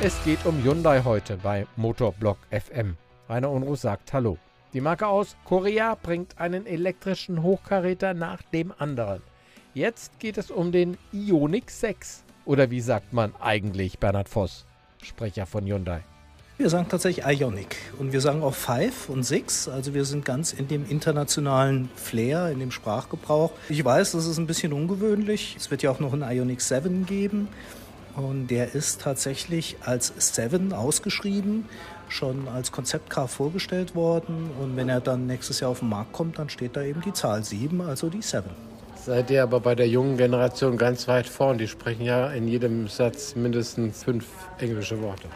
Es 0.00 0.22
geht 0.24 0.44
um 0.44 0.62
Hyundai 0.62 1.02
heute 1.04 1.36
bei 1.36 1.66
Motorblock 1.76 2.38
FM. 2.50 2.96
Rainer 3.28 3.50
Unruh 3.50 3.76
sagt 3.76 4.12
Hallo. 4.12 4.38
Die 4.72 4.80
Marke 4.80 5.06
aus 5.06 5.36
Korea 5.44 5.94
bringt 5.94 6.38
einen 6.38 6.66
elektrischen 6.66 7.42
Hochkaräter 7.42 8.12
nach 8.12 8.42
dem 8.42 8.72
anderen. 8.76 9.22
Jetzt 9.72 10.18
geht 10.18 10.36
es 10.36 10.50
um 10.50 10.72
den 10.72 10.98
Ioniq 11.12 11.70
6. 11.70 12.24
Oder 12.44 12.70
wie 12.70 12.80
sagt 12.80 13.12
man 13.12 13.32
eigentlich 13.40 14.00
Bernhard 14.00 14.28
Voss, 14.28 14.66
Sprecher 15.00 15.46
von 15.46 15.64
Hyundai? 15.64 16.00
Wir 16.58 16.70
sagen 16.70 16.86
tatsächlich 16.88 17.24
Ionic 17.24 17.76
und 17.98 18.12
wir 18.12 18.20
sagen 18.20 18.42
auch 18.42 18.54
Five 18.54 19.08
und 19.08 19.22
Six. 19.22 19.68
Also 19.68 19.94
wir 19.94 20.04
sind 20.04 20.24
ganz 20.24 20.52
in 20.52 20.68
dem 20.68 20.88
internationalen 20.88 21.88
Flair, 21.94 22.50
in 22.50 22.58
dem 22.58 22.72
Sprachgebrauch. 22.72 23.52
Ich 23.68 23.84
weiß, 23.84 24.12
das 24.12 24.26
ist 24.26 24.38
ein 24.38 24.46
bisschen 24.46 24.72
ungewöhnlich. 24.72 25.56
Es 25.58 25.70
wird 25.70 25.82
ja 25.82 25.90
auch 25.90 26.00
noch 26.00 26.12
einen 26.12 26.22
Ionic 26.22 26.60
7 26.60 27.06
geben. 27.06 27.48
Und 28.16 28.48
der 28.48 28.74
ist 28.74 29.00
tatsächlich 29.00 29.76
als 29.84 30.12
Seven 30.18 30.72
ausgeschrieben, 30.72 31.66
schon 32.08 32.46
als 32.48 32.70
Konzeptcar 32.70 33.28
vorgestellt 33.28 33.94
worden. 33.94 34.50
Und 34.60 34.76
wenn 34.76 34.88
er 34.88 35.00
dann 35.00 35.26
nächstes 35.26 35.60
Jahr 35.60 35.70
auf 35.70 35.80
den 35.80 35.88
Markt 35.88 36.12
kommt, 36.12 36.38
dann 36.38 36.48
steht 36.48 36.76
da 36.76 36.82
eben 36.82 37.00
die 37.00 37.12
Zahl 37.12 37.42
7, 37.42 37.80
also 37.80 38.08
die 38.08 38.22
Seven. 38.22 38.50
Seid 39.04 39.30
ihr 39.30 39.42
aber 39.42 39.60
bei 39.60 39.74
der 39.74 39.88
jungen 39.88 40.16
Generation 40.16 40.78
ganz 40.78 41.08
weit 41.08 41.26
vorn. 41.26 41.58
Die 41.58 41.68
sprechen 41.68 42.04
ja 42.04 42.30
in 42.30 42.48
jedem 42.48 42.88
Satz 42.88 43.34
mindestens 43.34 44.04
fünf 44.04 44.24
englische 44.58 45.02
Worte. 45.02 45.28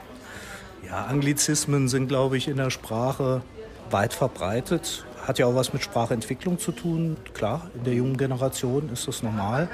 Ja, 0.86 1.04
Anglizismen 1.04 1.88
sind, 1.88 2.08
glaube 2.08 2.38
ich, 2.38 2.48
in 2.48 2.56
der 2.56 2.70
Sprache 2.70 3.42
weit 3.90 4.14
verbreitet. 4.14 5.04
Hat 5.26 5.38
ja 5.38 5.44
auch 5.44 5.54
was 5.54 5.74
mit 5.74 5.82
Sprachentwicklung 5.82 6.58
zu 6.58 6.72
tun. 6.72 7.18
Klar, 7.34 7.70
in 7.74 7.84
der 7.84 7.92
jungen 7.92 8.16
Generation 8.16 8.88
ist 8.90 9.06
das 9.06 9.22
normal. 9.22 9.68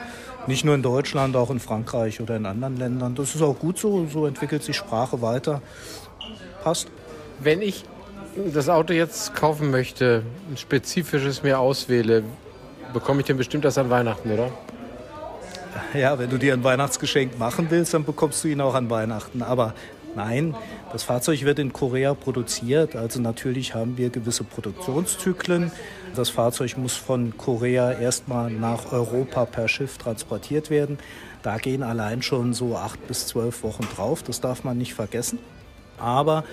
Nicht 0.46 0.64
nur 0.64 0.74
in 0.74 0.82
Deutschland, 0.82 1.36
auch 1.36 1.50
in 1.50 1.58
Frankreich 1.58 2.20
oder 2.20 2.36
in 2.36 2.44
anderen 2.44 2.76
Ländern. 2.76 3.14
Das 3.14 3.34
ist 3.34 3.42
auch 3.42 3.58
gut 3.58 3.78
so. 3.78 4.06
So 4.06 4.27
entwickelt 4.27 4.62
sich 4.62 4.77
Sprache 4.77 5.22
weiter. 5.22 5.62
Passt. 6.62 6.88
Wenn 7.41 7.62
ich 7.62 7.84
das 8.52 8.69
Auto 8.69 8.92
jetzt 8.92 9.34
kaufen 9.34 9.70
möchte, 9.70 10.22
ein 10.50 10.56
spezifisches 10.56 11.42
mir 11.42 11.58
auswähle, 11.58 12.22
bekomme 12.92 13.20
ich 13.20 13.27
den 13.27 13.36
bestimmt 13.36 13.64
das 13.64 13.78
an 13.78 13.91
Weihnachten, 13.91 14.30
oder? 14.30 14.50
Ja, 15.94 16.19
wenn 16.19 16.30
du 16.30 16.38
dir 16.38 16.52
ein 16.52 16.62
Weihnachtsgeschenk 16.62 17.38
machen 17.38 17.66
willst, 17.70 17.94
dann 17.94 18.04
bekommst 18.04 18.44
du 18.44 18.48
ihn 18.48 18.60
auch 18.60 18.74
an 18.74 18.91
Weihnachten. 18.91 19.42
Aber 19.42 19.74
nein, 20.16 20.54
das 20.92 21.02
Fahrzeug 21.02 21.42
wird 21.44 21.58
in 21.58 21.72
Korea 21.72 22.14
produziert. 22.14 22.96
Also 22.96 23.20
natürlich 23.20 23.74
haben 23.74 23.96
wir 23.96 24.10
gewisse 24.10 24.44
Produktionszyklen. 24.44 25.70
Das 26.14 26.30
Fahrzeug 26.30 26.76
muss 26.76 26.94
von 26.94 27.36
Korea 27.36 27.92
erstmal 27.92 28.50
nach 28.50 28.92
Europa 28.92 29.44
per 29.44 29.68
Schiff 29.68 29.98
transportiert 29.98 30.70
werden. 30.70 30.98
Da 31.42 31.58
gehen 31.58 31.82
allein 31.82 32.22
schon 32.22 32.54
so 32.54 32.76
acht 32.76 33.06
bis 33.06 33.26
zwölf 33.26 33.62
Wochen 33.62 33.86
drauf. 33.94 34.22
Das 34.22 34.40
darf 34.40 34.64
man 34.64 34.78
nicht 34.78 34.94
vergessen. 34.94 35.38
Aber 35.98 36.44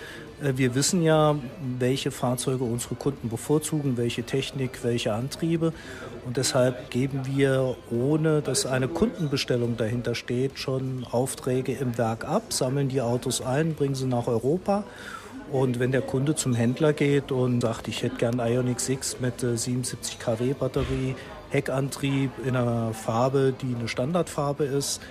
wir 0.41 0.75
wissen 0.75 1.03
ja, 1.03 1.35
welche 1.77 2.11
Fahrzeuge 2.11 2.63
unsere 2.63 2.95
Kunden 2.95 3.29
bevorzugen, 3.29 3.97
welche 3.97 4.23
Technik, 4.23 4.83
welche 4.83 5.13
Antriebe. 5.13 5.73
Und 6.25 6.37
deshalb 6.37 6.89
geben 6.89 7.21
wir, 7.25 7.75
ohne 7.89 8.41
dass 8.41 8.65
eine 8.65 8.87
Kundenbestellung 8.87 9.77
dahinter 9.77 10.15
steht, 10.15 10.59
schon 10.59 11.05
Aufträge 11.09 11.73
im 11.73 11.97
Werk 11.97 12.25
ab, 12.25 12.53
sammeln 12.53 12.89
die 12.89 13.01
Autos 13.01 13.41
ein, 13.41 13.75
bringen 13.75 13.95
sie 13.95 14.07
nach 14.07 14.27
Europa. 14.27 14.83
Und 15.51 15.79
wenn 15.79 15.91
der 15.91 16.01
Kunde 16.01 16.35
zum 16.35 16.53
Händler 16.53 16.93
geht 16.93 17.31
und 17.31 17.61
sagt, 17.61 17.87
ich 17.87 18.03
hätte 18.03 18.15
gern 18.15 18.39
Ioniq 18.39 18.79
6 18.79 19.19
mit 19.19 19.41
77 19.41 20.15
äh, 20.15 20.23
kW 20.23 20.53
Batterie, 20.53 21.15
Heckantrieb 21.49 22.31
in 22.45 22.55
einer 22.55 22.93
Farbe, 22.93 23.53
die 23.61 23.75
eine 23.75 23.89
Standardfarbe 23.89 24.63
ist, 24.63 25.01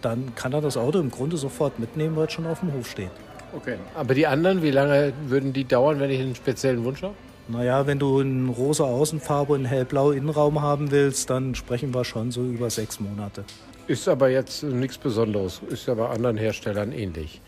dann 0.00 0.34
kann 0.34 0.54
er 0.54 0.62
das 0.62 0.78
Auto 0.78 0.98
im 0.98 1.10
Grunde 1.10 1.36
sofort 1.36 1.78
mitnehmen, 1.78 2.16
weil 2.16 2.26
es 2.26 2.32
schon 2.32 2.46
auf 2.46 2.60
dem 2.60 2.72
Hof 2.72 2.88
steht. 2.88 3.10
Okay. 3.54 3.76
Aber 3.94 4.14
die 4.14 4.26
anderen, 4.26 4.62
wie 4.62 4.70
lange 4.70 5.12
würden 5.26 5.52
die 5.52 5.64
dauern, 5.64 6.00
wenn 6.00 6.10
ich 6.10 6.20
einen 6.20 6.34
speziellen 6.34 6.84
Wunsch 6.84 7.02
habe? 7.02 7.14
Naja, 7.48 7.86
wenn 7.86 7.98
du 7.98 8.20
eine 8.20 8.50
rosa 8.50 8.84
Außenfarbe 8.84 9.54
und 9.54 9.60
einen 9.60 9.66
hellblau 9.66 10.12
Innenraum 10.12 10.62
haben 10.62 10.90
willst, 10.92 11.30
dann 11.30 11.54
sprechen 11.54 11.92
wir 11.92 12.04
schon 12.04 12.30
so 12.30 12.42
über 12.42 12.70
sechs 12.70 13.00
Monate. 13.00 13.44
Ist 13.88 14.06
aber 14.06 14.28
jetzt 14.28 14.62
nichts 14.62 14.98
Besonderes, 14.98 15.60
ist 15.68 15.88
ja 15.88 15.94
bei 15.94 16.08
anderen 16.08 16.36
Herstellern 16.36 16.92
ähnlich. 16.92 17.40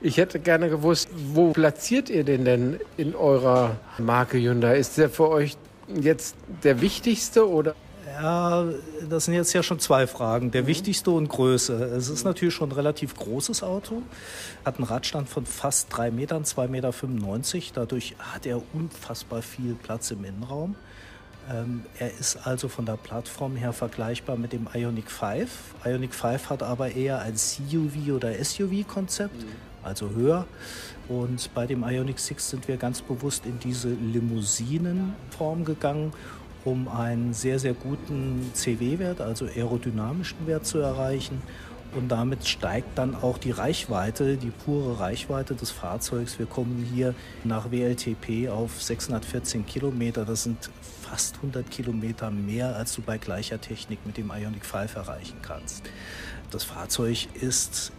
Ich 0.00 0.18
hätte 0.18 0.38
gerne 0.38 0.70
gewusst, 0.70 1.08
wo 1.34 1.50
platziert 1.50 2.08
ihr 2.10 2.22
den 2.22 2.44
denn 2.44 2.80
in 2.96 3.16
eurer 3.16 3.76
Marke 3.98 4.38
Hyundai? 4.38 4.78
Ist 4.78 4.98
der 4.98 5.10
für 5.10 5.28
euch 5.28 5.56
jetzt 6.00 6.36
der 6.62 6.80
wichtigste 6.80 7.48
oder 7.48 7.74
das 8.20 9.24
sind 9.24 9.34
jetzt 9.34 9.52
ja 9.52 9.62
schon 9.62 9.78
zwei 9.78 10.06
Fragen. 10.06 10.50
Der 10.50 10.62
mhm. 10.62 10.66
wichtigste 10.68 11.10
und 11.10 11.28
Größe. 11.28 11.74
Es 11.74 12.08
ist 12.08 12.24
natürlich 12.24 12.54
schon 12.54 12.70
ein 12.70 12.72
relativ 12.72 13.14
großes 13.14 13.62
Auto, 13.62 14.02
hat 14.64 14.76
einen 14.76 14.84
Radstand 14.84 15.28
von 15.28 15.46
fast 15.46 15.88
drei 15.90 16.10
Metern, 16.10 16.44
2,95 16.44 16.68
Meter. 16.68 17.70
Dadurch 17.74 18.16
hat 18.18 18.46
er 18.46 18.60
unfassbar 18.74 19.42
viel 19.42 19.74
Platz 19.74 20.10
im 20.10 20.24
Innenraum. 20.24 20.76
Ähm, 21.50 21.84
er 21.98 22.12
ist 22.18 22.46
also 22.46 22.68
von 22.68 22.86
der 22.86 22.96
Plattform 22.96 23.56
her 23.56 23.72
vergleichbar 23.72 24.36
mit 24.36 24.52
dem 24.52 24.68
Ionic 24.72 25.10
5. 25.10 25.50
Ionic 25.84 26.14
5 26.14 26.50
hat 26.50 26.62
aber 26.62 26.92
eher 26.92 27.20
ein 27.20 27.34
CUV 27.34 28.14
oder 28.14 28.32
SUV-Konzept, 28.32 29.42
mhm. 29.42 29.48
also 29.82 30.10
höher. 30.10 30.46
Und 31.08 31.52
bei 31.54 31.66
dem 31.66 31.82
Ionic 31.82 32.20
6 32.20 32.50
sind 32.50 32.68
wir 32.68 32.76
ganz 32.76 33.02
bewusst 33.02 33.46
in 33.46 33.58
diese 33.58 33.88
Limousinenform 33.88 35.64
gegangen 35.64 36.12
um 36.64 36.88
einen 36.88 37.32
sehr, 37.32 37.58
sehr 37.58 37.74
guten 37.74 38.50
CW-Wert, 38.54 39.20
also 39.20 39.46
aerodynamischen 39.46 40.46
Wert 40.46 40.66
zu 40.66 40.78
erreichen. 40.78 41.42
Und 41.92 42.08
damit 42.08 42.46
steigt 42.46 42.96
dann 42.98 43.16
auch 43.16 43.38
die 43.38 43.50
Reichweite, 43.50 44.36
die 44.36 44.50
pure 44.50 45.00
Reichweite 45.00 45.54
des 45.54 45.72
Fahrzeugs. 45.72 46.38
Wir 46.38 46.46
kommen 46.46 46.86
hier 46.92 47.14
nach 47.42 47.72
WLTP 47.72 48.48
auf 48.48 48.80
614 48.80 49.66
Kilometer. 49.66 50.24
Das 50.24 50.44
sind 50.44 50.70
fast 51.02 51.36
100 51.36 51.68
Kilometer 51.68 52.30
mehr, 52.30 52.76
als 52.76 52.94
du 52.94 53.02
bei 53.02 53.18
gleicher 53.18 53.60
Technik 53.60 54.06
mit 54.06 54.16
dem 54.18 54.30
Ionic 54.30 54.64
5 54.64 54.94
erreichen 54.94 55.38
kannst. 55.42 55.82
Das 56.52 56.62
Fahrzeug 56.62 57.26
ist 57.34 57.90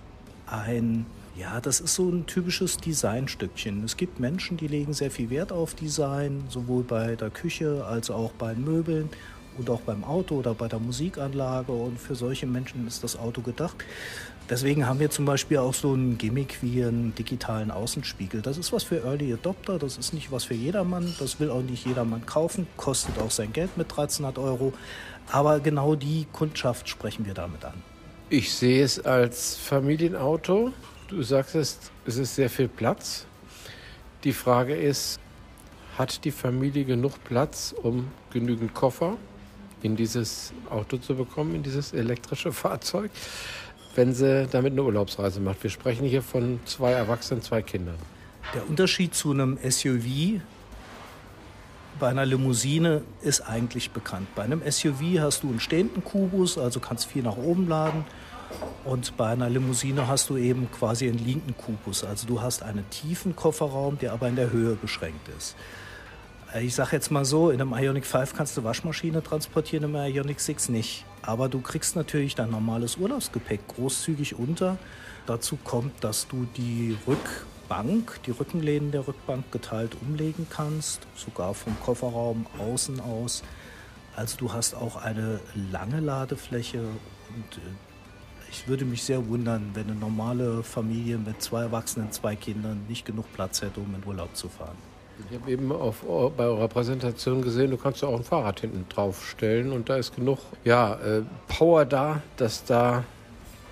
ein 0.47 1.05
ja, 1.37 1.61
das 1.61 1.79
ist 1.79 1.95
so 1.95 2.09
ein 2.09 2.25
typisches 2.25 2.77
Designstückchen. 2.77 3.83
Es 3.83 3.97
gibt 3.97 4.19
Menschen, 4.19 4.57
die 4.57 4.67
legen 4.67 4.93
sehr 4.93 5.11
viel 5.11 5.29
Wert 5.29 5.51
auf 5.51 5.73
Design, 5.75 6.43
sowohl 6.49 6.83
bei 6.83 7.15
der 7.15 7.29
Küche 7.29 7.85
als 7.85 8.09
auch 8.09 8.31
bei 8.33 8.53
Möbeln 8.53 9.09
und 9.57 9.69
auch 9.69 9.81
beim 9.81 10.03
Auto 10.03 10.35
oder 10.35 10.53
bei 10.53 10.67
der 10.67 10.79
Musikanlage. 10.79 11.71
Und 11.71 11.99
für 11.99 12.15
solche 12.15 12.47
Menschen 12.47 12.85
ist 12.87 13.03
das 13.03 13.17
Auto 13.17 13.41
gedacht. 13.41 13.77
Deswegen 14.49 14.85
haben 14.85 14.99
wir 14.99 15.09
zum 15.09 15.23
Beispiel 15.23 15.59
auch 15.59 15.73
so 15.73 15.93
ein 15.93 16.17
Gimmick 16.17 16.57
wie 16.61 16.83
einen 16.83 17.15
digitalen 17.15 17.71
Außenspiegel. 17.71 18.41
Das 18.41 18.57
ist 18.57 18.73
was 18.73 18.83
für 18.83 19.05
Early 19.05 19.31
Adopter, 19.31 19.79
das 19.79 19.97
ist 19.97 20.13
nicht 20.13 20.31
was 20.31 20.43
für 20.43 20.55
jedermann, 20.55 21.13
das 21.19 21.39
will 21.39 21.49
auch 21.49 21.61
nicht 21.61 21.85
jedermann 21.85 22.25
kaufen, 22.25 22.67
kostet 22.75 23.17
auch 23.19 23.31
sein 23.31 23.53
Geld 23.53 23.77
mit 23.77 23.91
1300 23.91 24.37
Euro. 24.39 24.73
Aber 25.31 25.61
genau 25.61 25.95
die 25.95 26.27
Kundschaft 26.33 26.89
sprechen 26.89 27.25
wir 27.25 27.33
damit 27.33 27.63
an. 27.63 27.75
Ich 28.29 28.53
sehe 28.53 28.83
es 28.83 28.99
als 28.99 29.55
Familienauto. 29.55 30.73
Du 31.11 31.21
sagst 31.23 31.55
es, 31.55 31.77
ist 32.05 32.35
sehr 32.35 32.49
viel 32.49 32.69
Platz. 32.69 33.25
Die 34.23 34.31
Frage 34.31 34.73
ist, 34.73 35.19
hat 35.97 36.23
die 36.23 36.31
Familie 36.31 36.85
genug 36.85 37.21
Platz, 37.25 37.75
um 37.83 38.07
genügend 38.31 38.73
Koffer 38.73 39.17
in 39.81 39.97
dieses 39.97 40.53
Auto 40.69 40.95
zu 40.95 41.15
bekommen, 41.15 41.55
in 41.55 41.63
dieses 41.63 41.91
elektrische 41.91 42.53
Fahrzeug, 42.53 43.11
wenn 43.93 44.13
sie 44.13 44.47
damit 44.49 44.71
eine 44.71 44.83
Urlaubsreise 44.83 45.41
macht? 45.41 45.61
Wir 45.63 45.69
sprechen 45.69 46.07
hier 46.07 46.21
von 46.21 46.61
zwei 46.63 46.93
Erwachsenen, 46.93 47.41
zwei 47.41 47.61
Kindern. 47.61 47.97
Der 48.53 48.69
Unterschied 48.69 49.13
zu 49.13 49.31
einem 49.31 49.57
SUV 49.69 50.39
bei 51.99 52.07
einer 52.07 52.25
Limousine 52.25 53.01
ist 53.21 53.41
eigentlich 53.41 53.91
bekannt. 53.91 54.33
Bei 54.33 54.43
einem 54.43 54.61
SUV 54.65 55.19
hast 55.19 55.43
du 55.43 55.49
einen 55.49 55.59
stehenden 55.59 56.05
Kubus, 56.05 56.57
also 56.57 56.79
kannst 56.79 57.07
viel 57.07 57.21
nach 57.21 57.35
oben 57.35 57.67
laden. 57.67 58.05
Und 58.83 59.15
bei 59.15 59.27
einer 59.27 59.49
Limousine 59.49 60.07
hast 60.07 60.29
du 60.29 60.37
eben 60.37 60.69
quasi 60.71 61.07
einen 61.07 61.19
linken 61.19 61.55
Kubus. 61.55 62.03
Also 62.03 62.27
du 62.27 62.41
hast 62.41 62.63
einen 62.63 62.89
tiefen 62.89 63.35
Kofferraum, 63.35 63.99
der 63.99 64.13
aber 64.13 64.27
in 64.27 64.35
der 64.35 64.51
Höhe 64.51 64.75
beschränkt 64.75 65.27
ist. 65.37 65.55
Ich 66.59 66.75
sage 66.75 66.97
jetzt 66.97 67.11
mal 67.11 67.23
so, 67.23 67.49
in 67.49 67.61
einem 67.61 67.73
Ionic 67.73 68.05
5 68.05 68.35
kannst 68.35 68.57
du 68.57 68.63
Waschmaschine 68.63 69.23
transportieren, 69.23 69.85
im 69.85 69.95
Ionic 69.95 70.41
6 70.41 70.69
nicht. 70.69 71.05
Aber 71.21 71.47
du 71.47 71.61
kriegst 71.61 71.95
natürlich 71.95 72.35
dein 72.35 72.49
normales 72.49 72.97
Urlaubsgepäck 72.97 73.65
großzügig 73.69 74.35
unter. 74.35 74.77
Dazu 75.27 75.57
kommt, 75.63 76.03
dass 76.03 76.27
du 76.27 76.45
die 76.57 76.97
Rückbank, 77.07 78.19
die 78.25 78.31
Rückenlehnen 78.31 78.91
der 78.91 79.07
Rückbank 79.07 79.49
geteilt 79.51 79.95
umlegen 80.01 80.47
kannst, 80.49 81.07
sogar 81.15 81.53
vom 81.53 81.79
Kofferraum 81.79 82.47
außen 82.57 82.99
aus. 82.99 83.43
Also 84.15 84.37
du 84.37 84.51
hast 84.51 84.75
auch 84.75 84.97
eine 84.97 85.39
lange 85.71 86.01
Ladefläche 86.01 86.79
und 86.79 87.57
äh, 87.57 87.90
ich 88.51 88.67
würde 88.67 88.85
mich 88.85 89.03
sehr 89.03 89.27
wundern, 89.27 89.71
wenn 89.73 89.89
eine 89.89 89.95
normale 89.95 90.61
Familie 90.63 91.17
mit 91.17 91.41
zwei 91.41 91.61
Erwachsenen, 91.63 92.11
zwei 92.11 92.35
Kindern 92.35 92.85
nicht 92.89 93.05
genug 93.05 93.31
Platz 93.33 93.61
hätte, 93.61 93.79
um 93.79 93.95
in 93.95 94.05
Urlaub 94.05 94.35
zu 94.35 94.49
fahren. 94.49 94.75
Ich 95.29 95.39
habe 95.39 95.51
eben 95.51 95.71
auf, 95.71 96.03
bei 96.35 96.43
eurer 96.43 96.67
Präsentation 96.67 97.41
gesehen, 97.41 97.71
du 97.71 97.77
kannst 97.77 98.01
ja 98.01 98.07
auch 98.07 98.17
ein 98.17 98.23
Fahrrad 98.23 98.59
hinten 98.61 98.85
draufstellen 98.89 99.71
und 99.71 99.87
da 99.87 99.97
ist 99.97 100.15
genug 100.15 100.39
ja, 100.63 100.95
äh, 100.95 101.21
Power 101.47 101.85
da, 101.85 102.21
dass 102.37 102.65
da 102.65 103.03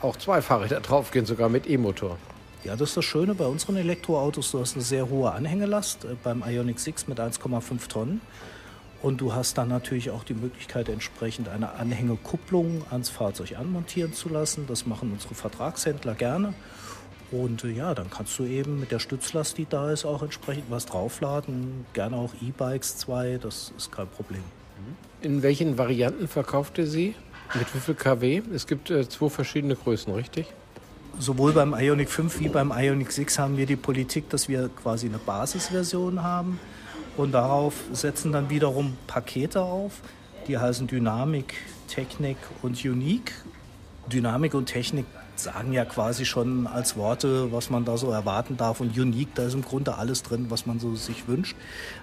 auch 0.01 0.15
zwei 0.15 0.41
Fahrräder 0.41 0.79
draufgehen, 0.81 1.25
sogar 1.25 1.49
mit 1.49 1.69
E-Motor. 1.69 2.17
Ja, 2.63 2.75
das 2.75 2.89
ist 2.89 2.97
das 2.97 3.05
Schöne 3.05 3.35
bei 3.35 3.45
unseren 3.45 3.77
Elektroautos. 3.77 4.51
Du 4.51 4.59
hast 4.59 4.75
eine 4.75 4.83
sehr 4.83 5.09
hohe 5.09 5.31
Anhängelast 5.31 6.05
äh, 6.05 6.15
beim 6.23 6.43
Ioniq 6.45 6.79
6 6.79 7.07
mit 7.07 7.19
1,5 7.19 7.87
Tonnen. 7.87 8.21
Und 9.01 9.21
du 9.21 9.33
hast 9.33 9.57
dann 9.57 9.69
natürlich 9.69 10.11
auch 10.11 10.23
die 10.25 10.33
Möglichkeit, 10.33 10.89
entsprechend 10.89 11.47
eine 11.47 11.71
Anhängekupplung 11.73 12.83
ans 12.89 13.09
Fahrzeug 13.09 13.57
anmontieren 13.57 14.13
zu 14.13 14.27
lassen. 14.27 14.65
Das 14.67 14.85
machen 14.85 15.11
unsere 15.13 15.35
Vertragshändler 15.35 16.15
gerne. 16.15 16.53
Und 17.31 17.63
äh, 17.63 17.69
ja, 17.69 17.93
dann 17.93 18.09
kannst 18.09 18.37
du 18.39 18.43
eben 18.43 18.79
mit 18.79 18.91
der 18.91 18.99
Stützlast, 18.99 19.57
die 19.57 19.67
da 19.69 19.91
ist, 19.91 20.03
auch 20.03 20.21
entsprechend 20.21 20.65
was 20.69 20.85
draufladen. 20.85 21.85
Gerne 21.93 22.17
auch 22.17 22.33
E-Bikes 22.41 22.97
2, 22.97 23.39
das 23.41 23.71
ist 23.77 23.91
kein 23.91 24.07
Problem. 24.07 24.43
In 25.21 25.43
welchen 25.43 25.77
Varianten 25.77 26.27
verkauft 26.27 26.77
ihr 26.77 26.87
sie? 26.87 27.13
Mit 27.53 27.73
wie 27.73 27.79
viel 27.79 27.95
kW? 27.95 28.41
Es 28.53 28.67
gibt 28.67 28.89
äh, 28.89 29.07
zwei 29.07 29.29
verschiedene 29.29 29.75
Größen, 29.75 30.13
richtig? 30.13 30.47
Sowohl 31.17 31.51
beim 31.51 31.73
Ionic 31.73 32.09
5 32.09 32.39
wie 32.39 32.49
beim 32.49 32.71
Ionic 32.71 33.11
6 33.11 33.39
haben 33.39 33.57
wir 33.57 33.65
die 33.65 33.75
Politik, 33.75 34.29
dass 34.29 34.47
wir 34.47 34.69
quasi 34.69 35.07
eine 35.07 35.17
Basisversion 35.17 36.23
haben 36.23 36.59
und 37.19 37.33
darauf 37.33 37.73
setzen 37.91 38.31
dann 38.31 38.49
wiederum 38.49 38.95
Pakete 39.05 39.61
auf, 39.61 39.91
die 40.47 40.57
heißen 40.57 40.87
Dynamik, 40.87 41.53
Technik 41.89 42.37
und 42.61 42.83
Unique. 42.85 43.33
Dynamik 44.07 44.53
und 44.53 44.67
Technik 44.67 45.05
sagen 45.35 45.73
ja 45.73 45.83
quasi 45.83 46.23
schon 46.23 46.65
als 46.65 46.95
Worte, 46.95 47.51
was 47.51 47.69
man 47.69 47.83
da 47.83 47.97
so 47.97 48.09
erwarten 48.09 48.55
darf. 48.55 48.79
Und 48.79 48.97
Unique, 48.97 49.35
da 49.35 49.43
ist 49.43 49.53
im 49.53 49.63
Grunde 49.63 49.97
alles 49.97 50.23
drin, 50.23 50.45
was 50.47 50.65
man 50.65 50.79
so 50.79 50.95
sich 50.95 51.27
wünscht. 51.27 51.57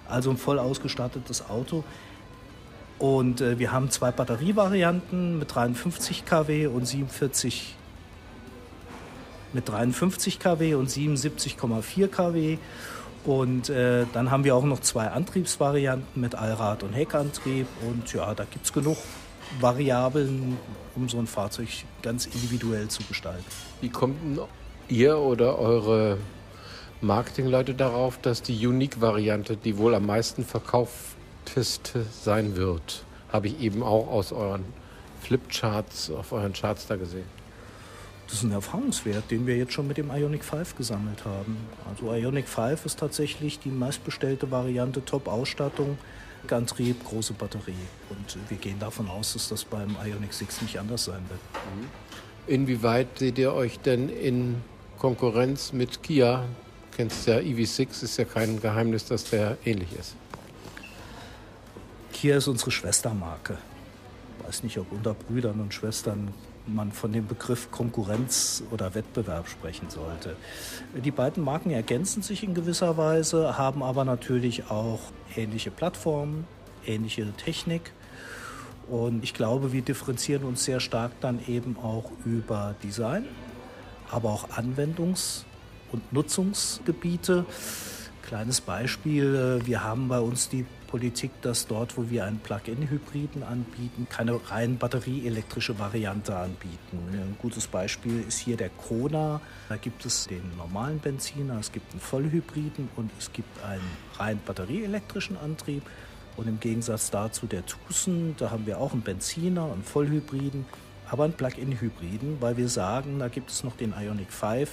Also 0.07 0.29
ein 0.29 0.37
voll 0.37 0.59
ausgestattetes 0.59 1.49
Auto. 1.49 1.83
Und 2.99 3.41
äh, 3.41 3.57
wir 3.57 3.71
haben 3.71 3.89
zwei 3.89 4.11
Batterievarianten 4.11 5.39
mit 5.39 5.53
53 5.53 6.25
kW 6.25 6.67
und 6.67 6.85
47 6.85 7.75
mit 9.53 9.67
53 9.67 10.37
kW 10.37 10.75
und 10.75 10.89
77,4 10.89 12.07
kW. 12.07 12.59
Und 13.25 13.69
äh, 13.69 14.05
dann 14.13 14.31
haben 14.31 14.43
wir 14.43 14.55
auch 14.55 14.63
noch 14.63 14.79
zwei 14.79 15.07
Antriebsvarianten 15.07 16.21
mit 16.21 16.35
Allrad- 16.35 16.83
und 16.83 16.93
Heckantrieb. 16.93 17.67
Und 17.87 18.13
ja, 18.13 18.33
da 18.33 18.45
gibt 18.45 18.65
es 18.65 18.73
genug 18.73 18.97
Variablen, 19.59 20.57
um 20.95 21.09
so 21.09 21.17
ein 21.19 21.27
Fahrzeug 21.27 21.67
ganz 22.01 22.25
individuell 22.25 22.87
zu 22.87 23.03
gestalten. 23.03 23.45
Wie 23.81 23.89
kommt 23.89 24.17
ihr 24.87 25.17
oder 25.17 25.59
eure 25.59 26.17
Marketingleute 27.01 27.73
darauf, 27.73 28.17
dass 28.17 28.41
die 28.41 28.65
Unique-Variante 28.65 29.57
die 29.57 29.77
wohl 29.77 29.95
am 29.95 30.05
meisten 30.05 30.43
verkaufteste 30.43 32.05
sein 32.21 32.55
wird? 32.55 33.03
Habe 33.31 33.47
ich 33.47 33.59
eben 33.59 33.83
auch 33.83 34.07
aus 34.07 34.31
euren 34.31 34.65
Flipcharts, 35.21 36.09
auf 36.11 36.31
euren 36.31 36.53
Charts 36.53 36.87
da 36.87 36.95
gesehen. 36.95 37.36
Das 38.27 38.37
ist 38.39 38.43
ein 38.43 38.51
Erfahrungswert, 38.51 39.31
den 39.31 39.47
wir 39.47 39.57
jetzt 39.57 39.71
schon 39.71 39.87
mit 39.87 39.97
dem 39.97 40.11
Ionic 40.11 40.43
5 40.43 40.75
gesammelt 40.75 41.23
haben. 41.23 41.57
Also 41.89 42.13
Ionic 42.13 42.47
5 42.47 42.85
ist 42.85 42.99
tatsächlich 42.99 43.59
die 43.59 43.69
meistbestellte 43.69 44.51
Variante, 44.51 45.03
Top-Ausstattung, 45.03 45.97
Antrieb, 46.49 47.03
große 47.03 47.33
Batterie. 47.33 47.73
Und 48.09 48.37
wir 48.49 48.57
gehen 48.57 48.79
davon 48.79 49.09
aus, 49.09 49.33
dass 49.33 49.49
das 49.49 49.65
beim 49.65 49.97
Ionic 50.03 50.33
6 50.33 50.61
nicht 50.61 50.79
anders 50.79 51.05
sein 51.05 51.21
wird. 51.29 51.39
Mhm. 51.75 51.87
Inwieweit 52.47 53.19
seht 53.19 53.37
ihr 53.37 53.53
euch 53.53 53.79
denn 53.79 54.07
in 54.07 54.61
Konkurrenz 54.97 55.73
mit 55.73 56.03
Kia? 56.03 56.45
Du 56.91 56.97
kennst 56.97 57.27
ja 57.27 57.37
EV6, 57.37 58.03
ist 58.03 58.17
ja 58.17 58.25
kein 58.25 58.61
Geheimnis, 58.61 59.05
dass 59.05 59.25
der 59.25 59.57
ähnlich 59.65 59.89
ist. 59.99 60.15
Kia 62.13 62.37
ist 62.37 62.47
unsere 62.47 62.71
Schwestermarke. 62.71 63.57
Ich 64.39 64.47
weiß 64.47 64.63
nicht, 64.63 64.77
ob 64.77 64.91
unter 64.91 65.13
Brüdern 65.13 65.59
und 65.59 65.73
Schwestern 65.73 66.33
man 66.67 66.91
von 66.91 67.11
dem 67.11 67.27
Begriff 67.27 67.71
Konkurrenz 67.71 68.63
oder 68.71 68.93
Wettbewerb 68.95 69.47
sprechen 69.47 69.89
sollte. 69.89 70.35
Die 70.93 71.11
beiden 71.11 71.43
Marken 71.43 71.71
ergänzen 71.71 72.21
sich 72.21 72.43
in 72.43 72.53
gewisser 72.53 72.97
Weise, 72.97 73.57
haben 73.57 73.83
aber 73.83 74.05
natürlich 74.05 74.69
auch 74.69 74.99
ähnliche 75.35 75.71
Plattformen, 75.71 76.45
ähnliche 76.85 77.31
Technik. 77.33 77.93
Und 78.89 79.23
ich 79.23 79.33
glaube, 79.33 79.73
wir 79.73 79.81
differenzieren 79.81 80.43
uns 80.43 80.63
sehr 80.63 80.79
stark 80.79 81.11
dann 81.19 81.39
eben 81.47 81.77
auch 81.77 82.11
über 82.25 82.75
Design, 82.83 83.25
aber 84.09 84.29
auch 84.29 84.49
Anwendungs- 84.49 85.43
und 85.91 86.13
Nutzungsgebiete. 86.13 87.45
Kleines 88.23 88.61
Beispiel, 88.61 89.61
wir 89.65 89.83
haben 89.83 90.07
bei 90.07 90.19
uns 90.19 90.49
die 90.49 90.65
Politik, 90.87 91.31
dass 91.41 91.67
dort, 91.67 91.97
wo 91.97 92.09
wir 92.09 92.25
einen 92.25 92.39
Plug-in-Hybriden 92.39 93.43
anbieten, 93.43 94.07
keine 94.09 94.39
rein 94.49 94.77
batterieelektrische 94.77 95.77
Variante 95.77 96.35
anbieten. 96.35 96.97
Ein 97.11 97.35
gutes 97.39 97.67
Beispiel 97.67 98.23
ist 98.27 98.39
hier 98.39 98.57
der 98.57 98.69
Kona. 98.69 99.41
Da 99.69 99.75
gibt 99.75 100.05
es 100.05 100.27
den 100.27 100.55
normalen 100.57 100.99
Benziner, 100.99 101.59
es 101.59 101.71
gibt 101.71 101.91
einen 101.91 101.99
Vollhybriden 101.99 102.89
und 102.95 103.11
es 103.19 103.31
gibt 103.33 103.63
einen 103.63 103.81
rein 104.17 104.39
batterieelektrischen 104.45 105.37
Antrieb. 105.37 105.83
Und 106.37 106.47
im 106.47 106.59
Gegensatz 106.59 107.09
dazu 107.09 107.47
der 107.47 107.65
Tucson, 107.65 108.35
da 108.37 108.51
haben 108.51 108.65
wir 108.65 108.79
auch 108.79 108.93
einen 108.93 109.01
Benziner, 109.01 109.71
einen 109.71 109.83
Vollhybriden, 109.83 110.65
aber 111.09 111.23
einen 111.23 111.33
Plug-in-Hybriden, 111.33 112.37
weil 112.41 112.57
wir 112.57 112.69
sagen, 112.69 113.19
da 113.19 113.27
gibt 113.27 113.49
es 113.49 113.63
noch 113.63 113.75
den 113.75 113.93
Ionic 113.93 114.31
5, 114.31 114.69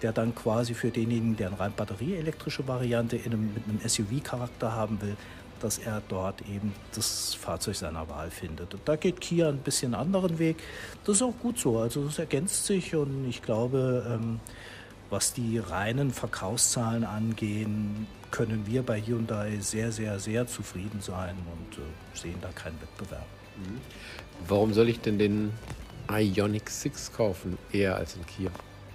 der 0.00 0.12
dann 0.12 0.34
quasi 0.34 0.74
für 0.74 0.90
denjenigen, 0.90 1.36
der 1.36 1.48
eine 1.48 1.60
rein 1.60 1.72
batterieelektrische 1.76 2.66
Variante 2.66 3.16
in 3.16 3.32
einem, 3.32 3.54
mit 3.54 3.64
einem 3.68 3.80
SUV-Charakter 3.86 4.72
haben 4.72 5.00
will, 5.00 5.16
dass 5.62 5.78
er 5.78 6.02
dort 6.08 6.42
eben 6.42 6.74
das 6.94 7.34
Fahrzeug 7.34 7.76
seiner 7.76 8.08
Wahl 8.08 8.30
findet. 8.30 8.74
Und 8.74 8.82
da 8.86 8.96
geht 8.96 9.20
Kia 9.20 9.48
ein 9.48 9.58
bisschen 9.58 9.94
anderen 9.94 10.38
Weg. 10.38 10.56
Das 11.04 11.16
ist 11.16 11.22
auch 11.22 11.38
gut 11.40 11.58
so. 11.58 11.78
Also 11.78 12.04
das 12.04 12.18
ergänzt 12.18 12.66
sich 12.66 12.94
und 12.94 13.28
ich 13.28 13.42
glaube, 13.42 14.04
ähm, 14.08 14.40
was 15.10 15.32
die 15.34 15.58
reinen 15.58 16.10
Verkaufszahlen 16.10 17.04
angehen, 17.04 18.06
können 18.30 18.66
wir 18.66 18.82
bei 18.82 19.00
Hyundai 19.00 19.58
sehr, 19.60 19.92
sehr, 19.92 20.18
sehr 20.18 20.46
zufrieden 20.46 21.00
sein 21.00 21.36
und 21.36 21.78
äh, 21.78 21.82
sehen 22.14 22.38
da 22.40 22.48
keinen 22.48 22.80
Wettbewerb. 22.80 23.26
Mhm. 23.56 23.78
Warum 24.48 24.72
soll 24.72 24.88
ich 24.88 25.00
denn 25.00 25.18
den 25.18 25.52
Ionic 26.10 26.70
6 26.70 27.12
kaufen, 27.12 27.58
eher 27.70 27.96
als 27.96 28.16
ein 28.16 28.26
Kia? 28.26 28.50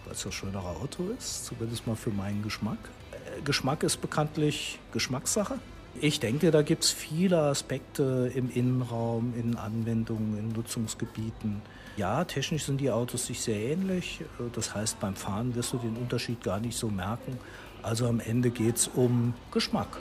Weil 0.05 0.13
es 0.13 0.25
ein 0.25 0.31
schönere 0.31 0.67
Auto 0.67 1.09
ist, 1.17 1.45
zumindest 1.45 1.85
mal 1.85 1.95
für 1.95 2.09
meinen 2.09 2.41
Geschmack. 2.41 2.79
Äh, 3.11 3.41
Geschmack 3.43 3.83
ist 3.83 4.01
bekanntlich 4.01 4.79
Geschmackssache. 4.91 5.59
Ich 5.99 6.19
denke, 6.19 6.51
da 6.51 6.61
gibt 6.61 6.83
es 6.83 6.91
viele 6.91 7.39
Aspekte 7.39 8.31
im 8.35 8.51
Innenraum, 8.51 9.33
in 9.35 9.55
Anwendungen, 9.55 10.37
in 10.37 10.49
Nutzungsgebieten. 10.49 11.61
Ja, 11.95 12.23
technisch 12.23 12.65
sind 12.65 12.79
die 12.79 12.91
Autos 12.91 13.25
sich 13.25 13.41
sehr 13.41 13.59
ähnlich. 13.59 14.21
Das 14.53 14.75
heißt, 14.75 14.99
beim 14.99 15.15
Fahren 15.15 15.55
wirst 15.55 15.73
du 15.73 15.77
den 15.77 15.95
Unterschied 15.95 16.43
gar 16.43 16.59
nicht 16.59 16.77
so 16.77 16.89
merken. 16.89 17.39
Also 17.81 18.05
am 18.07 18.19
Ende 18.19 18.51
geht 18.51 18.75
es 18.75 18.87
um 18.87 19.33
Geschmack. 19.51 19.97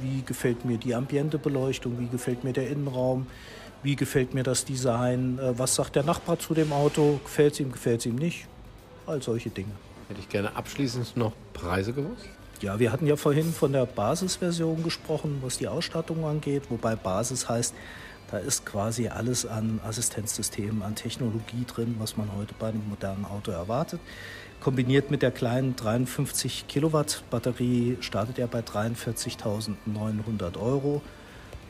Wie 0.00 0.22
gefällt 0.22 0.64
mir 0.64 0.78
die 0.78 0.94
Ambientebeleuchtung? 0.94 1.98
Wie 1.98 2.08
gefällt 2.08 2.44
mir 2.44 2.52
der 2.52 2.68
Innenraum? 2.68 3.26
Wie 3.82 3.96
gefällt 3.96 4.34
mir 4.34 4.44
das 4.44 4.64
Design? 4.64 5.38
Äh, 5.38 5.58
was 5.58 5.74
sagt 5.74 5.96
der 5.96 6.04
Nachbar 6.04 6.38
zu 6.38 6.54
dem 6.54 6.72
Auto? 6.72 7.18
Gefällt 7.24 7.54
es 7.54 7.60
ihm, 7.60 7.72
gefällt 7.72 8.00
es 8.00 8.06
ihm 8.06 8.16
nicht? 8.16 8.46
All 9.06 9.20
solche 9.22 9.50
Dinge. 9.50 9.72
Hätte 10.08 10.20
ich 10.20 10.28
gerne 10.28 10.54
abschließend 10.54 11.16
noch 11.16 11.32
Preise 11.54 11.92
gewusst. 11.92 12.28
Ja, 12.60 12.78
wir 12.78 12.92
hatten 12.92 13.06
ja 13.06 13.16
vorhin 13.16 13.54
von 13.54 13.72
der 13.72 13.86
Basisversion 13.86 14.82
gesprochen, 14.82 15.38
was 15.40 15.56
die 15.56 15.66
Ausstattung 15.66 16.26
angeht, 16.26 16.64
wobei 16.68 16.94
Basis 16.94 17.48
heißt, 17.48 17.74
da 18.30 18.36
ist 18.36 18.66
quasi 18.66 19.08
alles 19.08 19.46
an 19.46 19.80
Assistenzsystemen, 19.82 20.82
an 20.82 20.94
Technologie 20.94 21.64
drin, 21.66 21.96
was 21.98 22.18
man 22.18 22.30
heute 22.36 22.54
bei 22.58 22.68
einem 22.68 22.86
modernen 22.86 23.24
Auto 23.24 23.50
erwartet. 23.50 23.98
Kombiniert 24.60 25.10
mit 25.10 25.22
der 25.22 25.30
kleinen 25.30 25.74
53 25.74 26.68
Kilowatt 26.68 27.24
Batterie 27.30 27.96
startet 28.00 28.38
er 28.38 28.46
bei 28.46 28.60
43.900 28.60 30.60
Euro. 30.60 31.00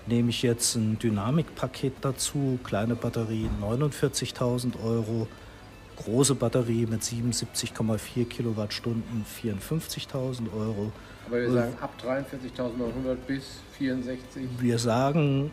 Nehme 0.08 0.30
ich 0.30 0.42
jetzt 0.42 0.74
ein 0.74 0.98
Dynamikpaket 0.98 1.92
dazu, 2.00 2.58
kleine 2.64 2.96
Batterie 2.96 3.48
49.000 3.62 4.82
Euro, 4.82 5.28
große 6.04 6.34
Batterie 6.34 6.86
mit 6.86 7.02
77,4 7.02 8.24
Kilowattstunden 8.26 9.24
54.000 9.42 10.52
Euro. 10.52 10.92
Aber 11.26 11.40
wir 11.40 11.50
sagen 11.50 11.74
ab 11.80 11.92
43.900 12.02 13.14
bis 13.26 13.44
64. 13.78 14.48
Wir 14.58 14.78
sagen, 14.78 15.50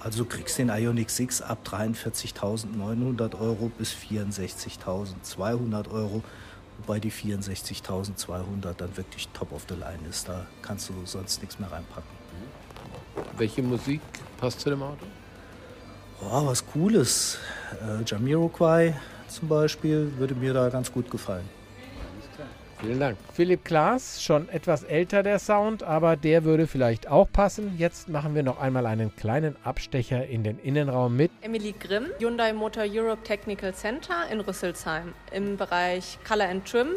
also 0.00 0.24
du 0.24 0.28
kriegst 0.28 0.58
den 0.58 0.68
Ioniq 0.68 1.10
6 1.10 1.42
ab 1.42 1.58
43.900 1.64 3.38
Euro 3.40 3.70
bis 3.78 3.92
64.200 3.92 5.90
Euro, 5.90 6.22
wobei 6.78 6.98
die 6.98 7.12
64.200 7.12 8.74
dann 8.76 8.96
wirklich 8.96 9.28
top 9.28 9.52
of 9.52 9.64
the 9.68 9.74
line 9.74 10.00
ist. 10.10 10.28
Da 10.28 10.46
kannst 10.62 10.88
du 10.88 10.94
sonst 11.04 11.40
nichts 11.40 11.58
mehr 11.58 11.70
reinpacken. 11.70 12.10
Welche 13.36 13.62
Musik 13.62 14.00
passt 14.38 14.60
zu 14.60 14.70
dem 14.70 14.82
Auto? 14.82 15.06
Oh, 16.20 16.46
was 16.46 16.64
Cooles. 16.66 17.38
Äh, 17.80 18.02
Jamiroquai, 18.04 18.94
zum 19.32 19.48
Beispiel 19.48 20.12
würde 20.18 20.34
mir 20.34 20.54
da 20.54 20.68
ganz 20.68 20.92
gut 20.92 21.10
gefallen. 21.10 21.48
Vielen 22.80 22.98
Dank. 22.98 23.16
Philipp 23.32 23.64
Klaas, 23.64 24.20
schon 24.20 24.48
etwas 24.48 24.82
älter 24.82 25.22
der 25.22 25.38
Sound, 25.38 25.84
aber 25.84 26.16
der 26.16 26.42
würde 26.42 26.66
vielleicht 26.66 27.06
auch 27.06 27.28
passen. 27.32 27.76
Jetzt 27.78 28.08
machen 28.08 28.34
wir 28.34 28.42
noch 28.42 28.58
einmal 28.58 28.86
einen 28.86 29.14
kleinen 29.14 29.54
Abstecher 29.62 30.26
in 30.26 30.42
den 30.42 30.58
Innenraum 30.58 31.16
mit 31.16 31.30
Emily 31.42 31.74
Grimm, 31.78 32.06
Hyundai 32.18 32.52
Motor 32.52 32.82
Europe 32.88 33.22
Technical 33.22 33.72
Center 33.72 34.28
in 34.32 34.40
Rüsselsheim 34.40 35.12
im 35.30 35.56
Bereich 35.56 36.18
Color 36.26 36.48
and 36.48 36.66
Trim 36.68 36.88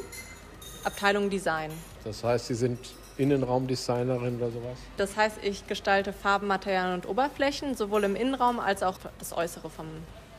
Abteilung 0.85 1.29
Design. 1.29 1.69
Das 2.03 2.23
heißt, 2.23 2.47
Sie 2.47 2.55
sind 2.55 2.79
Innenraumdesignerin 3.17 4.37
oder 4.37 4.49
sowas? 4.49 4.77
Das 4.97 5.15
heißt, 5.15 5.37
ich 5.43 5.67
gestalte 5.67 6.13
Farben, 6.13 6.47
Materialien 6.47 6.95
und 6.95 7.07
Oberflächen, 7.07 7.75
sowohl 7.75 8.03
im 8.05 8.15
Innenraum 8.15 8.59
als 8.59 8.81
auch 8.81 8.97
das 9.19 9.33
Äußere 9.33 9.69
vom, 9.69 9.87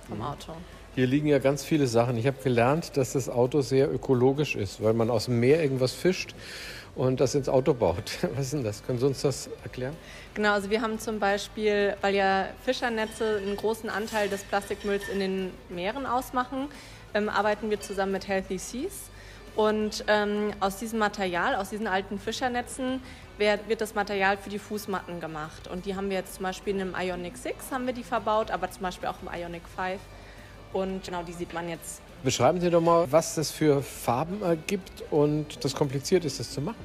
vom 0.09 0.23
Auto. 0.23 0.53
Hier 0.97 1.07
liegen 1.07 1.27
ja 1.27 1.39
ganz 1.39 1.63
viele 1.63 1.87
Sachen. 1.89 2.17
Ich 2.17 2.27
habe 2.27 2.43
gelernt, 2.43 2.97
dass 2.97 3.13
das 3.13 3.29
Auto 3.29 3.61
sehr 3.61 3.93
ökologisch 3.93 4.57
ist, 4.57 4.83
weil 4.83 4.95
man 4.95 5.11
aus 5.11 5.27
dem 5.27 5.39
Meer 5.41 5.63
irgendwas 5.63 5.93
fischt 5.93 6.35
und 6.95 7.21
das 7.21 7.35
ins 7.35 7.51
Auto 7.51 7.75
baut. 7.75 8.13
Was 8.35 8.47
ist 8.47 8.55
denn 8.55 8.65
das? 8.65 8.83
Können 8.83 8.99
Sie 8.99 9.05
uns 9.05 9.21
das 9.21 9.51
erklären? 9.63 9.95
Genau, 10.33 10.55
also 10.55 10.71
wir 10.71 10.81
haben 10.81 10.99
zum 10.99 11.19
Beispiel, 11.19 11.95
weil 12.01 12.15
ja 12.15 12.47
Fischernetze 12.65 13.43
einen 13.45 13.59
großen 13.59 13.91
Anteil 13.91 14.31
des 14.31 14.43
Plastikmülls 14.45 15.11
in 15.11 15.21
den 15.21 15.51
Meeren 15.69 16.07
ausmachen, 16.07 16.69
ähm, 17.13 17.29
arbeiten 17.29 17.69
wir 17.69 17.79
zusammen 17.79 18.13
mit 18.13 18.27
Healthy 18.27 18.57
Seas. 18.57 19.11
Und 19.55 20.03
ähm, 20.09 20.55
aus 20.61 20.79
diesem 20.79 20.99
Material, 20.99 21.57
aus 21.57 21.69
diesen 21.69 21.89
alten 21.89 22.19
Fischernetzen, 22.19 23.03
wird, 23.37 23.69
wird 23.69 23.83
das 23.83 23.95
Material 23.95 24.39
für 24.39 24.49
die 24.49 24.59
Fußmatten 24.59 25.21
gemacht. 25.21 25.69
Und 25.69 25.85
die 25.85 25.95
haben 25.95 26.09
wir 26.09 26.17
jetzt 26.17 26.37
zum 26.37 26.45
Beispiel 26.45 26.75
in 26.75 26.81
einem 26.81 26.95
Ionic 26.99 27.37
6 27.37 27.71
haben 27.71 27.85
wir 27.85 27.93
die 27.93 28.03
verbaut, 28.03 28.51
aber 28.51 28.71
zum 28.71 28.81
Beispiel 28.81 29.11
auch 29.11 29.17
im 29.21 29.29
Ionic 29.29 29.65
5. 29.77 30.01
Und 30.73 31.05
genau 31.05 31.23
die 31.23 31.33
sieht 31.33 31.53
man 31.55 31.69
jetzt. 31.69 32.01
Beschreiben 32.23 32.61
Sie 32.61 32.71
doch 32.71 32.81
mal, 32.81 33.11
was 33.11 33.35
das 33.35 33.51
für 33.51 33.83
Farben 33.83 34.43
ergibt 34.43 35.05
und 35.11 35.65
das 35.65 35.75
kompliziert 35.75 36.25
ist, 36.25 36.41
das 36.41 36.51
zu 36.51 36.61
machen. 36.61 36.85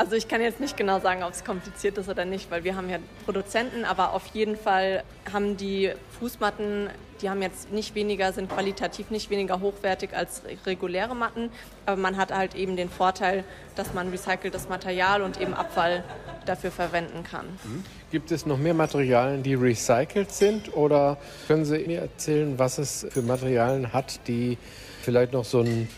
Also 0.00 0.16
ich 0.16 0.28
kann 0.28 0.40
jetzt 0.40 0.60
nicht 0.60 0.78
genau 0.78 0.98
sagen, 0.98 1.22
ob 1.22 1.32
es 1.32 1.44
kompliziert 1.44 1.98
ist 1.98 2.08
oder 2.08 2.24
nicht, 2.24 2.50
weil 2.50 2.64
wir 2.64 2.74
haben 2.74 2.88
ja 2.88 2.96
Produzenten, 3.26 3.84
aber 3.84 4.14
auf 4.14 4.24
jeden 4.32 4.56
Fall 4.56 5.02
haben 5.30 5.58
die 5.58 5.90
Fußmatten, 6.18 6.88
die 7.20 7.28
haben 7.28 7.42
jetzt 7.42 7.70
nicht 7.70 7.94
weniger, 7.94 8.32
sind 8.32 8.50
qualitativ 8.50 9.10
nicht 9.10 9.28
weniger 9.28 9.60
hochwertig 9.60 10.16
als 10.16 10.40
reguläre 10.64 11.14
Matten, 11.14 11.50
aber 11.84 12.00
man 12.00 12.16
hat 12.16 12.34
halt 12.34 12.54
eben 12.54 12.76
den 12.76 12.88
Vorteil, 12.88 13.44
dass 13.76 13.92
man 13.92 14.08
recyceltes 14.08 14.70
Material 14.70 15.20
und 15.20 15.38
eben 15.38 15.52
Abfall 15.52 16.02
dafür 16.46 16.70
verwenden 16.70 17.22
kann. 17.22 17.44
Mhm. 17.64 17.84
Gibt 18.10 18.32
es 18.32 18.46
noch 18.46 18.56
mehr 18.56 18.72
Materialien, 18.72 19.42
die 19.42 19.52
recycelt 19.52 20.32
sind 20.32 20.74
oder 20.74 21.18
können 21.46 21.66
Sie 21.66 21.76
mir 21.80 22.00
erzählen, 22.00 22.58
was 22.58 22.78
es 22.78 23.06
für 23.10 23.20
Materialien 23.20 23.92
hat, 23.92 24.26
die 24.28 24.56
vielleicht 25.02 25.34
noch 25.34 25.44
so 25.44 25.60
ein 25.60 25.90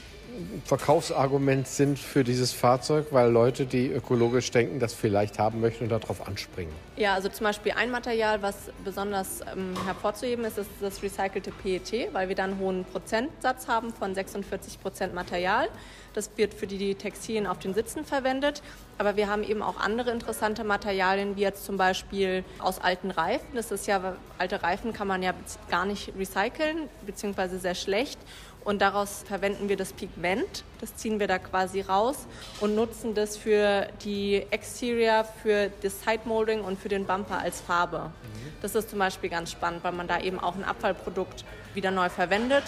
Verkaufsargument 0.65 1.69
sind 1.69 1.99
für 1.99 2.25
dieses 2.25 2.53
Fahrzeug, 2.53 3.09
weil 3.11 3.31
Leute, 3.31 3.67
die 3.67 3.89
ökologisch 3.89 4.51
denken, 4.51 4.79
das 4.79 4.95
vielleicht 4.95 5.39
haben 5.39 5.61
möchten 5.61 5.85
und 5.85 5.91
darauf 5.91 6.27
anspringen. 6.27 6.73
Ja, 6.97 7.15
also 7.15 7.29
zum 7.29 7.45
Beispiel 7.45 7.73
ein 7.73 7.91
Material, 7.91 8.43
was 8.43 8.71
besonders 8.85 9.41
ähm, 9.41 9.75
hervorzuheben 9.85 10.45
ist, 10.45 10.59
ist 10.59 10.71
das 10.81 11.03
recycelte 11.03 11.51
PET, 11.51 12.13
weil 12.13 12.29
wir 12.29 12.37
dann 12.37 12.53
einen 12.53 12.61
hohen 12.61 12.85
Prozentsatz 12.85 13.69
haben 13.69 13.93
von 13.93 14.15
46 14.15 14.81
Prozent 14.81 15.15
Material. 15.15 15.69
Das 16.15 16.31
wird 16.37 16.55
für 16.55 16.67
die 16.67 16.95
Textilien 16.95 17.47
auf 17.47 17.59
den 17.59 17.75
Sitzen 17.75 18.05
verwendet. 18.05 18.63
Aber 18.99 19.17
wir 19.17 19.29
haben 19.29 19.43
eben 19.43 19.63
auch 19.63 19.81
andere 19.81 20.11
interessante 20.11 20.65
Materialien, 20.65 21.37
wie 21.37 21.41
jetzt 21.41 21.65
zum 21.65 21.77
Beispiel 21.77 22.45
aus 22.59 22.79
alten 22.79 23.11
Reifen. 23.11 23.49
Das 23.55 23.71
ist 23.71 23.87
ja, 23.87 24.17
alte 24.39 24.63
Reifen 24.63 24.93
kann 24.93 25.09
man 25.09 25.23
ja 25.23 25.33
gar 25.71 25.87
nicht 25.87 26.13
recyceln, 26.19 26.89
beziehungsweise 27.07 27.59
sehr 27.59 27.75
schlecht. 27.75 28.19
Und 28.65 28.81
daraus 28.81 29.25
verwenden 29.27 29.69
wir 29.69 29.77
das 29.77 29.93
Pigment, 29.93 30.65
das 30.81 30.95
ziehen 30.95 31.19
wir 31.19 31.27
da 31.27 31.39
quasi 31.39 31.81
raus 31.81 32.27
und 32.61 32.77
nutzen 32.77 33.15
das 33.15 33.37
für 33.37 33.89
die 34.05 34.47
Exterior, 34.51 35.25
für 35.43 35.71
das 35.83 36.03
Sidemolding 36.03 36.61
und 36.61 36.79
für 36.79 36.89
den 36.89 37.05
Bumper 37.05 37.39
als 37.39 37.61
Farbe. 37.61 38.13
Das 38.61 38.77
ist 38.77 38.91
zum 38.91 39.01
Beispiel 39.01 39.31
ganz 39.31 39.51
spannend, 39.51 39.83
weil 39.83 39.93
man 39.93 40.07
da 40.07 40.21
eben 40.21 40.39
auch 40.39 40.55
ein 40.55 40.63
Abfallprodukt 40.63 41.45
wieder 41.75 41.91
neu 41.91 42.09
verwendet. 42.09 42.63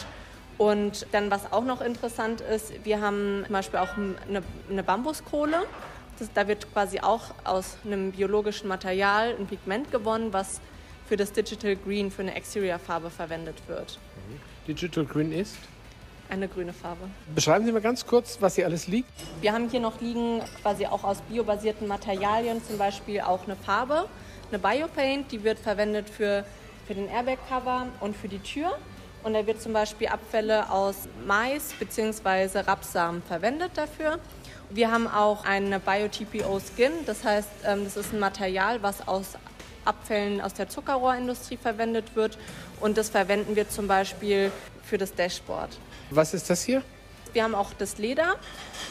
Und 0.59 1.07
dann, 1.13 1.31
was 1.31 1.53
auch 1.53 1.65
noch 1.65 1.81
interessant 1.81 2.41
ist, 2.41 2.85
wir 2.85 3.01
haben 3.01 3.43
zum 3.47 3.53
Beispiel 3.53 3.79
auch 3.79 3.97
eine, 3.97 4.43
eine 4.71 4.83
Bambuskohle. 4.83 5.63
Das, 6.19 6.33
da 6.33 6.47
wird 6.47 6.73
quasi 6.73 7.01
auch 7.01 7.35
aus 7.45 7.77
einem 7.85 8.13
biologischen 8.13 8.69
Material 8.69 9.35
ein 9.39 9.47
Pigment 9.47 9.91
gewonnen, 9.91 10.33
was 10.33 10.61
für 11.07 11.17
das 11.17 11.33
Digital 11.33 11.77
Green, 11.77 12.11
für 12.11 12.23
eine 12.23 12.35
Exterior-Farbe 12.35 13.11
verwendet 13.11 13.57
wird. 13.67 13.99
Digital 14.67 15.05
Green 15.05 15.33
ist? 15.33 15.57
Eine 16.29 16.49
grüne 16.49 16.73
Farbe. 16.73 17.09
Beschreiben 17.35 17.65
Sie 17.65 17.73
mal 17.73 17.81
ganz 17.81 18.07
kurz, 18.07 18.39
was 18.41 18.55
hier 18.55 18.67
alles 18.67 18.87
liegt. 18.87 19.11
Wir 19.41 19.53
haben 19.53 19.69
hier 19.69 19.81
noch 19.81 20.01
liegen 20.01 20.43
quasi 20.63 20.87
auch 20.87 21.05
aus 21.05 21.21
biobasierten 21.23 21.87
Materialien, 21.87 22.63
zum 22.65 22.79
Beispiel 22.79 23.21
auch 23.21 23.45
eine 23.45 23.57
Farbe, 23.57 24.09
eine 24.51 24.59
Biopaint, 24.59 25.31
die 25.33 25.45
wird 25.45 25.59
verwendet 25.59 26.09
für, 26.09 26.45
für 26.87 26.95
den 26.95 27.09
Airbag-Cover 27.09 27.87
und 28.01 28.17
für 28.17 28.29
die 28.29 28.41
Tür. 28.41 28.77
Und 29.23 29.33
da 29.33 29.47
wird 29.47 29.61
zum 29.63 29.73
Beispiel 29.73 30.09
Abfälle 30.09 30.71
aus 30.71 31.09
Mais 31.27 31.73
bzw. 31.79 32.61
Rapsamen 32.61 33.23
verwendet 33.23 33.73
dafür. 33.75 34.19
Wir 34.69 34.91
haben 34.91 35.07
auch 35.07 35.45
eine 35.45 35.81
Bio-TPO 35.81 36.61
Skin, 36.61 36.93
das 37.07 37.25
heißt, 37.25 37.49
ähm, 37.67 37.85
das 37.85 37.97
ist 37.97 38.13
ein 38.13 38.19
Material, 38.19 38.83
was 38.83 39.07
aus 39.07 39.37
Abfällen 39.85 40.41
aus 40.41 40.55
der 40.55 40.69
Zuckerrohrindustrie 40.69 41.57
verwendet 41.57 42.15
wird. 42.15 42.39
Und 42.81 42.97
das 42.97 43.11
verwenden 43.11 43.57
wir 43.57 43.69
zum 43.69 43.87
Beispiel 43.87 44.51
für 44.83 44.99
das 44.99 45.15
Dashboard. 45.15 45.79
Was 46.11 46.35
ist 46.35 46.51
das 46.51 46.63
hier? 46.63 46.83
Wir 47.33 47.43
haben 47.43 47.57
auch 47.57 47.73
das 47.77 47.99
Leder 47.99 48.37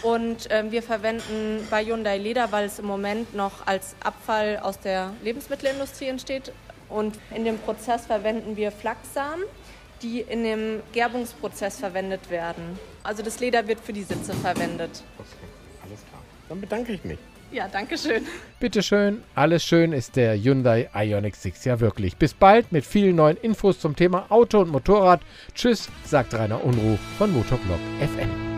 und 0.01 0.51
äh, 0.51 0.69
wir 0.69 0.83
verwenden 0.83 1.65
bei 1.69 1.85
Hyundai 1.85 2.17
Leder, 2.17 2.51
weil 2.51 2.65
es 2.65 2.77
im 2.77 2.85
Moment 2.85 3.33
noch 3.33 3.65
als 3.65 3.95
Abfall 4.03 4.59
aus 4.61 4.79
der 4.79 5.13
Lebensmittelindustrie 5.23 6.07
entsteht. 6.07 6.51
Und 6.89 7.17
in 7.33 7.45
dem 7.45 7.57
Prozess 7.57 8.05
verwenden 8.05 8.57
wir 8.57 8.71
Flachssamen, 8.71 9.45
die 10.01 10.19
in 10.19 10.43
dem 10.43 10.83
Gerbungsprozess 10.91 11.79
verwendet 11.79 12.29
werden. 12.29 12.77
Also 13.03 13.23
das 13.23 13.39
Leder 13.39 13.65
wird 13.67 13.79
für 13.79 13.93
die 13.93 14.03
Sitze 14.03 14.33
verwendet. 14.33 15.03
Okay, 15.17 15.27
alles 15.85 15.99
klar. 16.09 16.21
Dann 16.49 16.59
bedanke 16.59 16.93
ich 16.93 17.03
mich. 17.05 17.19
Ja, 17.51 17.67
danke 17.67 17.97
schön. 17.97 18.25
Bitteschön, 18.59 19.21
alles 19.35 19.63
schön 19.63 19.93
ist 19.93 20.15
der 20.15 20.35
Hyundai 20.35 20.89
Ioniq 20.95 21.35
6 21.35 21.65
ja 21.65 21.79
wirklich. 21.79 22.17
Bis 22.17 22.33
bald 22.33 22.71
mit 22.71 22.85
vielen 22.85 23.15
neuen 23.15 23.37
Infos 23.37 23.79
zum 23.79 23.95
Thema 23.95 24.25
Auto 24.29 24.61
und 24.61 24.71
Motorrad. 24.71 25.21
Tschüss, 25.53 25.89
sagt 26.05 26.33
Rainer 26.33 26.63
Unruh 26.63 26.97
von 27.17 27.31
Motoblog 27.31 27.79
FM. 27.99 28.52